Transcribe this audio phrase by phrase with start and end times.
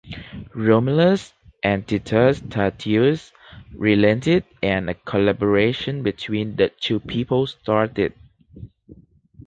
[0.55, 1.31] Romulus
[1.61, 3.31] and Titus Tatius
[3.71, 8.11] relented and a collaboration between the two people started.